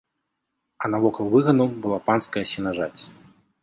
А 0.79 0.83
навокал 0.95 1.29
выгану 1.35 1.69
была 1.87 1.99
панская 2.11 2.45
сенажаць. 2.57 3.01